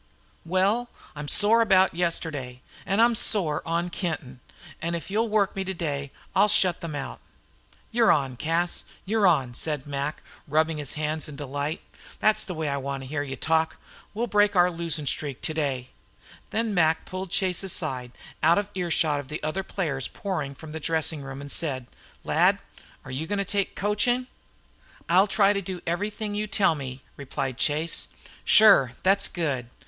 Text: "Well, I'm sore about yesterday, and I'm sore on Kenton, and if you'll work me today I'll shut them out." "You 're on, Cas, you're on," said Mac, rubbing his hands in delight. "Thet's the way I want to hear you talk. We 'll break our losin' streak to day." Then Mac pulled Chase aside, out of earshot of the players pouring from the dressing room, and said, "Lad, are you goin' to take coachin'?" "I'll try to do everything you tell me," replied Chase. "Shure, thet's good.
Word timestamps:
"Well, 0.47 0.89
I'm 1.15 1.27
sore 1.27 1.61
about 1.61 1.93
yesterday, 1.93 2.63
and 2.87 2.99
I'm 3.03 3.13
sore 3.13 3.61
on 3.67 3.91
Kenton, 3.91 4.39
and 4.81 4.95
if 4.95 5.11
you'll 5.11 5.29
work 5.29 5.55
me 5.55 5.63
today 5.63 6.09
I'll 6.35 6.47
shut 6.47 6.81
them 6.81 6.95
out." 6.95 7.19
"You 7.91 8.05
're 8.05 8.11
on, 8.11 8.35
Cas, 8.35 8.85
you're 9.05 9.27
on," 9.27 9.53
said 9.53 9.85
Mac, 9.85 10.23
rubbing 10.47 10.79
his 10.79 10.93
hands 10.95 11.29
in 11.29 11.35
delight. 11.35 11.81
"Thet's 12.19 12.45
the 12.45 12.55
way 12.55 12.67
I 12.67 12.77
want 12.77 13.03
to 13.03 13.07
hear 13.09 13.21
you 13.21 13.35
talk. 13.35 13.77
We 14.15 14.23
'll 14.23 14.25
break 14.25 14.55
our 14.55 14.71
losin' 14.71 15.05
streak 15.05 15.39
to 15.43 15.53
day." 15.53 15.89
Then 16.49 16.73
Mac 16.73 17.05
pulled 17.05 17.29
Chase 17.29 17.61
aside, 17.61 18.11
out 18.41 18.57
of 18.57 18.71
earshot 18.73 19.19
of 19.19 19.27
the 19.27 19.39
players 19.67 20.07
pouring 20.07 20.55
from 20.55 20.71
the 20.71 20.79
dressing 20.79 21.21
room, 21.21 21.41
and 21.41 21.51
said, 21.51 21.85
"Lad, 22.23 22.57
are 23.05 23.11
you 23.11 23.27
goin' 23.27 23.37
to 23.37 23.45
take 23.45 23.75
coachin'?" 23.75 24.25
"I'll 25.07 25.27
try 25.27 25.53
to 25.53 25.61
do 25.61 25.79
everything 25.85 26.33
you 26.33 26.47
tell 26.47 26.73
me," 26.73 27.03
replied 27.17 27.59
Chase. 27.59 28.07
"Shure, 28.43 28.93
thet's 29.03 29.27
good. 29.27 29.69